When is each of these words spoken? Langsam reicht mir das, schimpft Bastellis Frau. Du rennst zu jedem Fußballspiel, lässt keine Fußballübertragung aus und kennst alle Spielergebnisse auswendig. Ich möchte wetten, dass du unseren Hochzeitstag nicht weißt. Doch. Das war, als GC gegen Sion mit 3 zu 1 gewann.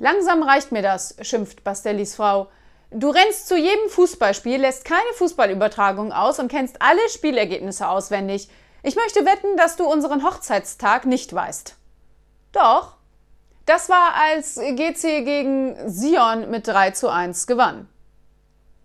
Langsam 0.00 0.42
reicht 0.42 0.72
mir 0.72 0.82
das, 0.82 1.14
schimpft 1.20 1.62
Bastellis 1.62 2.16
Frau. 2.16 2.50
Du 2.90 3.10
rennst 3.10 3.46
zu 3.46 3.56
jedem 3.56 3.88
Fußballspiel, 3.90 4.60
lässt 4.60 4.84
keine 4.84 5.12
Fußballübertragung 5.14 6.10
aus 6.10 6.38
und 6.38 6.50
kennst 6.50 6.80
alle 6.80 7.06
Spielergebnisse 7.10 7.86
auswendig. 7.88 8.48
Ich 8.82 8.96
möchte 8.96 9.26
wetten, 9.26 9.56
dass 9.56 9.76
du 9.76 9.84
unseren 9.84 10.24
Hochzeitstag 10.24 11.04
nicht 11.04 11.32
weißt. 11.34 11.76
Doch. 12.52 12.96
Das 13.66 13.88
war, 13.88 14.14
als 14.14 14.56
GC 14.56 15.24
gegen 15.24 15.76
Sion 15.88 16.50
mit 16.50 16.66
3 16.66 16.92
zu 16.92 17.08
1 17.08 17.46
gewann. 17.46 17.88